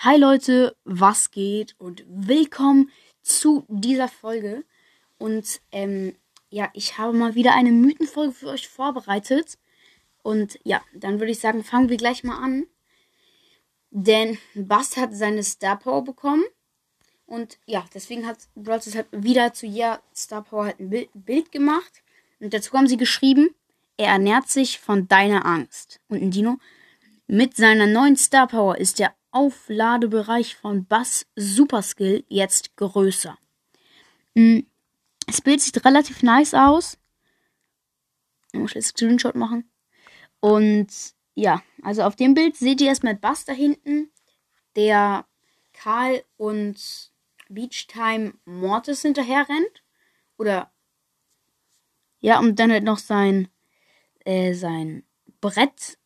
Hi 0.00 0.18
Leute, 0.18 0.76
was 0.84 1.30
geht 1.30 1.74
und 1.78 2.04
willkommen 2.06 2.90
zu 3.22 3.64
dieser 3.66 4.08
Folge. 4.08 4.62
Und 5.16 5.62
ähm, 5.72 6.14
ja, 6.50 6.68
ich 6.74 6.98
habe 6.98 7.16
mal 7.16 7.34
wieder 7.34 7.54
eine 7.54 7.72
Mythenfolge 7.72 8.34
für 8.34 8.48
euch 8.48 8.68
vorbereitet. 8.68 9.56
Und 10.22 10.60
ja, 10.64 10.82
dann 10.92 11.18
würde 11.18 11.32
ich 11.32 11.40
sagen, 11.40 11.64
fangen 11.64 11.88
wir 11.88 11.96
gleich 11.96 12.24
mal 12.24 12.36
an. 12.36 12.66
Denn 13.90 14.36
Bast 14.54 14.98
hat 14.98 15.16
seine 15.16 15.42
Star 15.42 15.78
Power 15.78 16.04
bekommen. 16.04 16.44
Und 17.24 17.58
ja, 17.64 17.82
deswegen 17.94 18.26
hat 18.26 18.36
Bros. 18.54 18.94
halt 18.94 19.06
wieder 19.12 19.54
zu 19.54 19.64
jeder 19.64 20.02
Star 20.14 20.42
Power 20.42 20.66
halt 20.66 20.78
ein 20.78 20.90
Bild, 20.90 21.08
Bild 21.14 21.50
gemacht. 21.50 22.02
Und 22.38 22.52
dazu 22.52 22.74
haben 22.74 22.86
sie 22.86 22.98
geschrieben, 22.98 23.48
er 23.96 24.08
ernährt 24.08 24.50
sich 24.50 24.78
von 24.78 25.08
deiner 25.08 25.46
Angst. 25.46 26.00
Und 26.08 26.20
ein 26.20 26.30
Dino, 26.30 26.58
mit 27.26 27.56
seiner 27.56 27.86
neuen 27.86 28.16
Star 28.16 28.46
Power 28.46 28.76
ist 28.76 28.98
der 28.98 29.14
Aufladebereich 29.36 30.56
von 30.56 30.86
Bass 30.86 31.26
Super 31.36 31.82
Skill 31.82 32.24
jetzt 32.28 32.74
größer. 32.76 33.36
Mm, 34.34 34.60
das 35.26 35.42
Bild 35.42 35.60
sieht 35.60 35.84
relativ 35.84 36.22
nice 36.22 36.54
aus. 36.54 36.96
Ich 38.52 38.58
muss 38.58 38.72
jetzt 38.72 38.88
Screenshot 38.88 39.34
machen. 39.34 39.70
Und 40.40 40.88
ja, 41.34 41.62
also 41.82 42.04
auf 42.04 42.16
dem 42.16 42.32
Bild 42.32 42.56
seht 42.56 42.80
ihr 42.80 42.88
erstmal 42.88 43.14
Bass 43.14 43.44
da 43.44 43.52
hinten, 43.52 44.10
der 44.74 45.26
Karl 45.74 46.24
und 46.38 47.12
Beachtime 47.50 48.32
Mortis 48.46 49.02
hinterher 49.02 49.46
rennt. 49.46 49.82
Oder 50.38 50.72
ja, 52.20 52.38
und 52.38 52.58
dann 52.58 52.72
halt 52.72 52.84
noch 52.84 52.98
sein, 52.98 53.48
äh, 54.24 54.54
sein 54.54 55.04
Brett 55.42 55.98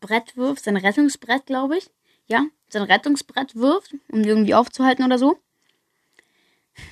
Brett 0.00 0.36
wirft, 0.36 0.64
sein 0.64 0.76
Rettungsbrett, 0.76 1.46
glaube 1.46 1.78
ich. 1.78 1.88
Ja, 2.26 2.46
sein 2.72 2.82
Rettungsbrett 2.82 3.54
wirft, 3.54 3.94
um 4.10 4.22
irgendwie 4.24 4.54
aufzuhalten 4.54 5.04
oder 5.04 5.18
so. 5.18 5.38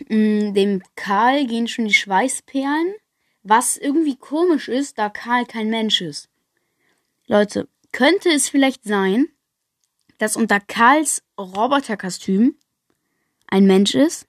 Mm, 0.09 0.53
dem 0.55 0.83
Karl 0.97 1.47
gehen 1.47 1.69
schon 1.69 1.87
die 1.87 1.95
Schweißperlen, 1.95 2.95
was 3.43 3.77
irgendwie 3.77 4.17
komisch 4.17 4.69
ist, 4.69 4.99
da 4.99 5.09
Karl 5.09 5.47
kein 5.47 5.71
Mensch 5.71 6.01
ist. 6.01 6.29
Leute, 7.27 7.69
könnte 7.93 8.31
es 8.31 8.49
vielleicht 8.49 8.85
sein, 8.85 9.27
dass 10.19 10.37
unter 10.37 10.61
Karls 10.61 11.23
Roboterkostüm 11.39 12.57
ein 13.47 13.67
Mensch 13.67 13.95
ist? 13.95 14.27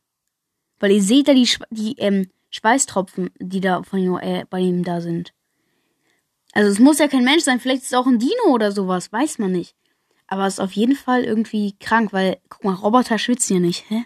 Weil 0.79 0.91
ihr 0.91 1.03
seht 1.03 1.27
da 1.27 1.33
die, 1.33 1.49
die 1.69 1.95
ähm, 1.97 2.31
Schweißtropfen, 2.49 3.31
die 3.39 3.61
da 3.61 3.83
von 3.83 4.19
äh, 4.19 4.45
bei 4.49 4.59
ihm 4.59 4.83
da 4.83 5.01
sind. 5.01 5.33
Also 6.53 6.69
es 6.69 6.79
muss 6.79 6.99
ja 6.99 7.07
kein 7.07 7.23
Mensch 7.23 7.43
sein, 7.43 7.59
vielleicht 7.59 7.83
ist 7.83 7.89
es 7.89 7.93
auch 7.93 8.07
ein 8.07 8.19
Dino 8.19 8.47
oder 8.47 8.71
sowas, 8.71 9.11
weiß 9.11 9.39
man 9.39 9.51
nicht. 9.51 9.75
Aber 10.31 10.47
es 10.47 10.53
ist 10.53 10.59
auf 10.61 10.71
jeden 10.71 10.95
Fall 10.95 11.25
irgendwie 11.25 11.75
krank, 11.77 12.13
weil, 12.13 12.39
guck 12.47 12.63
mal, 12.63 12.73
Roboter 12.73 13.19
schwitzen 13.19 13.55
ja 13.55 13.59
nicht, 13.59 13.89
hä? 13.89 14.05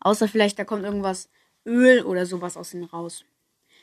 Außer 0.00 0.26
vielleicht, 0.26 0.58
da 0.58 0.64
kommt 0.64 0.84
irgendwas 0.84 1.28
Öl 1.66 2.02
oder 2.02 2.24
sowas 2.24 2.56
aus 2.56 2.72
ihnen 2.72 2.84
raus. 2.84 3.26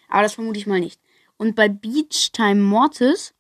Aber 0.10 0.24
das 0.24 0.34
vermute 0.34 0.58
ich 0.58 0.66
mal 0.66 0.80
nicht. 0.80 1.00
Und 1.38 1.56
bei 1.56 1.70
Beach 1.70 2.32
Time 2.34 2.64
Mortis 2.64 3.36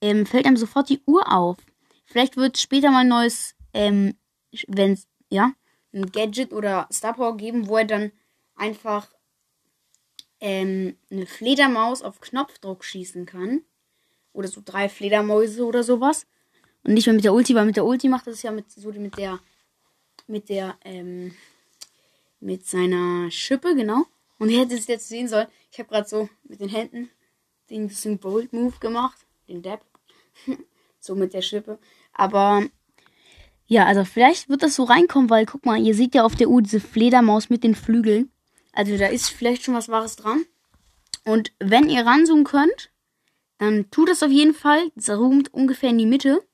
ähm, 0.00 0.24
fällt 0.24 0.46
einem 0.46 0.56
sofort 0.56 0.88
die 0.88 1.02
Uhr 1.04 1.30
auf. 1.30 1.58
Vielleicht 2.06 2.38
wird 2.38 2.56
später 2.56 2.90
mal 2.90 3.00
ein 3.00 3.08
neues, 3.08 3.54
ähm, 3.74 4.16
wenn 4.66 4.98
ja, 5.28 5.52
ein 5.92 6.10
Gadget 6.10 6.54
oder 6.54 6.88
Star 6.90 7.12
Power 7.12 7.36
geben, 7.36 7.68
wo 7.68 7.76
er 7.76 7.84
dann 7.84 8.12
einfach 8.56 9.10
ähm, 10.40 10.96
eine 11.10 11.26
Fledermaus 11.26 12.00
auf 12.00 12.22
Knopfdruck 12.22 12.82
schießen 12.82 13.26
kann. 13.26 13.60
Oder 14.32 14.48
so 14.48 14.62
drei 14.64 14.88
Fledermäuse 14.88 15.66
oder 15.66 15.82
sowas. 15.82 16.26
Und 16.88 16.94
nicht 16.94 17.04
mehr 17.04 17.14
mit 17.14 17.24
der 17.24 17.34
Ulti, 17.34 17.54
weil 17.54 17.66
mit 17.66 17.76
der 17.76 17.84
Ulti 17.84 18.08
macht 18.08 18.26
das 18.26 18.40
ja 18.40 18.50
mit 18.50 18.70
so 18.70 18.90
mit 18.92 19.18
der 19.18 19.38
mit 20.26 20.48
der 20.48 20.74
ähm, 20.86 21.34
mit 22.40 22.66
seiner 22.66 23.30
Schippe, 23.30 23.74
genau. 23.74 24.06
Und 24.38 24.48
ihr 24.48 24.60
hättet 24.60 24.78
es 24.78 24.86
jetzt 24.86 25.06
sehen 25.06 25.28
sollen. 25.28 25.48
Ich 25.70 25.78
habe 25.78 25.90
gerade 25.90 26.08
so 26.08 26.30
mit 26.44 26.60
den 26.60 26.70
Händen 26.70 27.10
den 27.68 27.90
Bold 28.18 28.54
Move 28.54 28.78
gemacht, 28.80 29.18
den 29.48 29.60
Dab. 29.60 29.84
so 30.98 31.14
mit 31.14 31.34
der 31.34 31.42
Schippe. 31.42 31.78
Aber 32.14 32.64
ja, 33.66 33.84
also 33.84 34.06
vielleicht 34.06 34.48
wird 34.48 34.62
das 34.62 34.74
so 34.74 34.84
reinkommen, 34.84 35.28
weil 35.28 35.44
guck 35.44 35.66
mal, 35.66 35.78
ihr 35.78 35.94
seht 35.94 36.14
ja 36.14 36.24
auf 36.24 36.36
der 36.36 36.48
Uhr 36.48 36.62
diese 36.62 36.80
Fledermaus 36.80 37.50
mit 37.50 37.64
den 37.64 37.74
Flügeln. 37.74 38.32
Also 38.72 38.96
da 38.96 39.08
ist 39.08 39.28
vielleicht 39.28 39.62
schon 39.62 39.74
was 39.74 39.90
Wahres 39.90 40.16
dran. 40.16 40.46
Und 41.26 41.52
wenn 41.58 41.90
ihr 41.90 42.06
ranzoomen 42.06 42.44
könnt, 42.44 42.90
dann 43.58 43.90
tut 43.90 44.08
das 44.08 44.22
auf 44.22 44.30
jeden 44.30 44.54
Fall. 44.54 44.90
Zoomt 44.96 45.52
ungefähr 45.52 45.90
in 45.90 45.98
die 45.98 46.06
Mitte. 46.06 46.47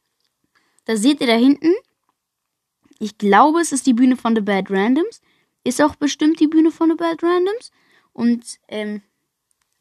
Da 0.85 0.97
seht 0.97 1.21
ihr 1.21 1.27
da 1.27 1.37
hinten. 1.37 1.73
Ich 2.99 3.19
glaube, 3.19 3.61
es 3.61 3.73
ist 3.73 3.87
die 3.87 3.95
Bühne 3.95 4.17
von 4.17 4.35
The 4.35 4.41
Bad 4.41 4.71
Randoms. 4.71 5.21
Ist 5.65 5.83
auch 5.83 5.97
bestimmt 5.97 6.41
die 6.41 6.47
Bühne 6.47 6.71
von 6.71 6.91
The 6.91 6.97
Bad 6.97 7.23
Randoms. 7.23 7.71
Und, 8.13 8.59
ähm, 8.69 9.03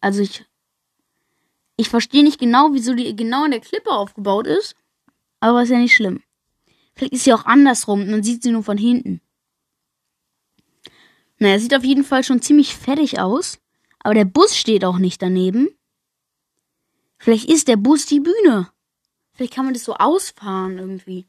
also 0.01 0.21
ich, 0.21 0.45
ich 1.77 1.89
verstehe 1.89 2.23
nicht 2.23 2.39
genau, 2.39 2.73
wieso 2.73 2.93
die 2.93 3.15
genau 3.15 3.45
in 3.45 3.51
der 3.51 3.59
Klippe 3.59 3.91
aufgebaut 3.91 4.47
ist. 4.47 4.75
Aber 5.39 5.63
ist 5.63 5.69
ja 5.69 5.77
nicht 5.77 5.95
schlimm. 5.95 6.23
Vielleicht 6.95 7.13
ist 7.13 7.23
sie 7.25 7.33
auch 7.33 7.45
andersrum. 7.45 8.09
Man 8.09 8.23
sieht 8.23 8.43
sie 8.43 8.51
nur 8.51 8.63
von 8.63 8.77
hinten. 8.77 9.21
Naja, 11.37 11.59
sieht 11.59 11.75
auf 11.75 11.83
jeden 11.83 12.03
Fall 12.03 12.23
schon 12.23 12.41
ziemlich 12.41 12.75
fertig 12.75 13.19
aus. 13.19 13.59
Aber 13.99 14.13
der 14.13 14.25
Bus 14.25 14.57
steht 14.57 14.85
auch 14.85 14.97
nicht 14.97 15.21
daneben. 15.21 15.69
Vielleicht 17.17 17.49
ist 17.49 17.67
der 17.67 17.77
Bus 17.77 18.05
die 18.05 18.19
Bühne. 18.19 18.72
Vielleicht 19.33 19.53
kann 19.53 19.65
man 19.65 19.73
das 19.73 19.83
so 19.83 19.95
ausfahren 19.95 20.77
irgendwie. 20.77 21.25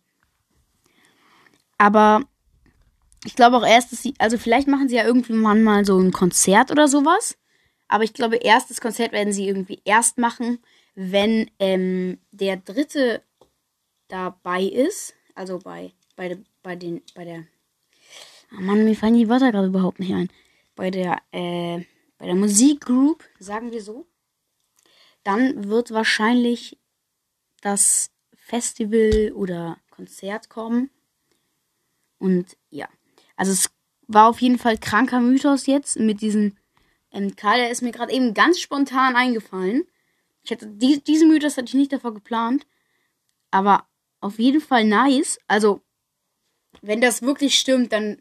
Aber 1.79 2.23
ich 3.25 3.35
glaube 3.35 3.57
auch 3.57 3.67
erst, 3.67 3.93
dass 3.93 4.03
sie, 4.03 4.15
also 4.19 4.39
vielleicht 4.39 4.69
machen 4.69 4.89
sie 4.89 4.97
ja 4.97 5.05
irgendwie 5.05 5.33
mal 5.33 5.85
so 5.85 5.99
ein 5.99 6.13
Konzert 6.13 6.71
oder 6.71 6.89
sowas. 6.89 7.37
Aber 7.89 8.05
ich 8.05 8.13
glaube, 8.13 8.37
erstes 8.37 8.81
Konzert 8.81 9.13
werden 9.13 9.33
sie 9.33 9.47
irgendwie 9.47 9.81
erst 9.85 10.19
machen, 10.19 10.59
wenn 10.95 11.51
ähm, 11.59 12.19
der 12.31 12.57
dritte 12.57 13.23
dabei 14.09 14.63
ist. 14.63 15.15
Also 15.35 15.59
bei, 15.59 15.93
bei, 16.17 16.39
bei 16.63 16.77
den, 16.77 17.03
bei 17.15 17.25
der. 17.25 17.45
Oh 18.53 18.61
Mann, 18.61 18.85
mir 18.85 18.95
fallen 18.95 19.15
die 19.15 19.29
Wörter 19.29 19.53
gerade 19.53 19.69
überhaupt 19.69 19.99
nicht 19.99 20.13
ein. 20.13 20.29
Bei 20.77 20.91
der, 20.91 21.21
äh, 21.33 21.81
bei 22.19 22.27
der 22.27 22.35
Musikgroup, 22.35 23.25
sagen 23.39 23.73
wir 23.73 23.83
so 23.83 24.07
dann 25.25 25.69
wird 25.69 25.91
wahrscheinlich 25.91 26.79
das 27.65 28.11
Festival 28.35 29.33
oder 29.35 29.79
Konzert 29.91 30.49
kommen. 30.51 30.91
Und 32.19 32.57
ja, 32.71 32.89
also 33.37 33.53
es 33.53 33.71
war 34.07 34.29
auf 34.29 34.41
jeden 34.41 34.59
Fall 34.59 34.77
kranker 34.77 35.21
Mythos 35.21 35.67
jetzt 35.67 35.99
mit 35.99 36.21
diesen 36.21 36.59
ähm, 37.11 37.37
Karl, 37.37 37.59
der 37.59 37.71
ist 37.71 37.83
mir 37.83 37.93
gerade 37.93 38.13
eben 38.13 38.35
ganz 38.35 38.59
spontan 38.59 39.17
eingefallen. 39.17 39.85
Ich 40.43 40.51
hätte 40.51 40.67
die, 40.67 41.03
diesen 41.03 41.29
Mythos 41.29 41.57
hatte 41.57 41.69
ich 41.69 41.75
nicht 41.75 41.93
davor 41.93 42.13
geplant, 42.13 42.67
aber 43.51 43.87
auf 44.21 44.39
jeden 44.39 44.61
Fall 44.61 44.85
nice. 44.85 45.39
Also 45.47 45.81
wenn 46.83 47.01
das 47.01 47.23
wirklich 47.23 47.59
stimmt, 47.59 47.93
dann 47.93 48.19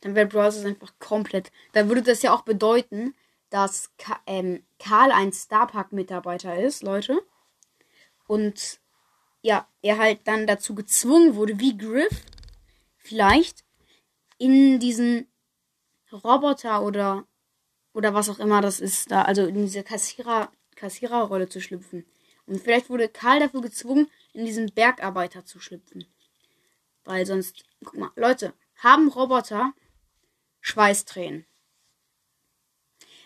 dann 0.00 0.14
wäre 0.14 0.26
Browsers 0.26 0.64
einfach 0.64 0.92
komplett. 0.98 1.50
Dann 1.72 1.88
würde 1.88 2.02
das 2.02 2.22
ja 2.22 2.34
auch 2.34 2.42
bedeuten, 2.42 3.14
dass 3.50 3.96
Ka 3.96 4.20
ähm, 4.26 4.64
Karl 4.78 5.10
ein 5.10 5.32
Starpark-Mitarbeiter 5.32 6.58
ist, 6.58 6.82
Leute. 6.82 7.22
Und 8.26 8.80
ja, 9.42 9.68
er 9.82 9.98
halt 9.98 10.20
dann 10.24 10.46
dazu 10.46 10.74
gezwungen 10.74 11.36
wurde, 11.36 11.60
wie 11.60 11.76
Griff, 11.76 12.22
vielleicht 12.96 13.64
in 14.38 14.80
diesen 14.80 15.28
Roboter 16.12 16.82
oder 16.82 17.26
oder 17.96 18.12
was 18.12 18.28
auch 18.28 18.38
immer 18.38 18.60
das 18.60 18.78
ist, 18.78 19.10
da, 19.10 19.22
also 19.22 19.46
in 19.46 19.54
diese 19.54 19.82
Kassierer, 19.82 20.52
Kassiererrolle 20.74 21.48
zu 21.48 21.62
schlüpfen. 21.62 22.04
Und 22.44 22.60
vielleicht 22.60 22.90
wurde 22.90 23.08
Karl 23.08 23.40
dafür 23.40 23.62
gezwungen, 23.62 24.10
in 24.34 24.44
diesen 24.44 24.66
Bergarbeiter 24.66 25.46
zu 25.46 25.60
schlüpfen. 25.60 26.06
Weil 27.04 27.24
sonst, 27.24 27.64
guck 27.82 27.96
mal, 27.96 28.10
Leute, 28.14 28.52
haben 28.76 29.08
Roboter 29.08 29.72
Schweißtränen? 30.60 31.46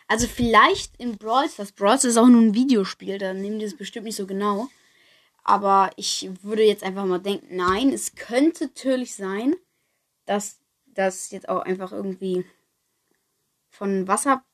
Also 0.06 0.28
vielleicht 0.28 0.96
in 0.98 1.18
Brawl 1.18 1.48
Stars. 1.48 1.72
Brawl 1.72 1.98
Stars 1.98 2.04
ist 2.04 2.16
auch 2.16 2.28
nur 2.28 2.40
ein 2.40 2.54
Videospiel, 2.54 3.18
da 3.18 3.34
nehmen 3.34 3.58
die 3.58 3.64
das 3.64 3.76
bestimmt 3.76 4.06
nicht 4.06 4.16
so 4.16 4.26
genau. 4.26 4.68
Aber 5.42 5.90
ich 5.96 6.30
würde 6.42 6.62
jetzt 6.62 6.84
einfach 6.84 7.06
mal 7.06 7.18
denken, 7.18 7.56
nein, 7.56 7.92
es 7.92 8.14
könnte 8.14 8.66
natürlich 8.66 9.14
sein, 9.14 9.54
dass 10.26 10.60
das 10.86 11.30
jetzt 11.30 11.48
auch 11.48 11.62
einfach 11.62 11.92
irgendwie 11.92 12.44
von 13.68 14.06
Wasser 14.06 14.44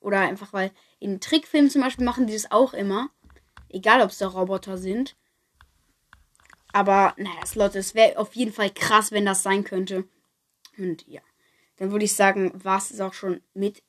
oder 0.00 0.20
einfach 0.20 0.52
weil 0.52 0.70
in 0.98 1.20
Trickfilmen 1.20 1.70
zum 1.70 1.82
Beispiel 1.82 2.04
machen 2.04 2.26
die 2.26 2.32
das 2.32 2.50
auch 2.50 2.72
immer. 2.72 3.10
Egal, 3.68 4.02
ob 4.02 4.10
es 4.10 4.18
da 4.18 4.26
Roboter 4.26 4.78
sind. 4.78 5.16
Aber, 6.72 7.14
naja, 7.16 7.40
Leute, 7.54 7.78
es 7.78 7.94
wäre 7.94 8.18
auf 8.18 8.34
jeden 8.34 8.52
Fall 8.52 8.70
krass, 8.70 9.12
wenn 9.12 9.26
das 9.26 9.42
sein 9.42 9.64
könnte. 9.64 10.08
Und 10.78 11.06
ja, 11.06 11.20
dann 11.76 11.90
würde 11.90 12.04
ich 12.04 12.14
sagen, 12.14 12.52
war 12.64 12.78
es 12.78 13.00
auch 13.00 13.14
schon 13.14 13.42
mit 13.54 13.82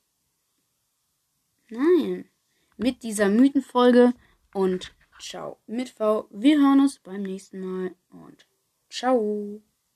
Nein. 1.72 2.28
Mit 2.76 3.02
dieser 3.02 3.28
Mythenfolge 3.28 4.12
und 4.52 4.94
ciao 5.22 5.58
mit 5.66 5.90
V. 5.90 6.26
Wir 6.30 6.58
hören 6.58 6.80
uns 6.80 6.98
beim 6.98 7.22
nächsten 7.22 7.60
Mal 7.60 7.94
und 8.10 8.46
ciao. 8.90 9.62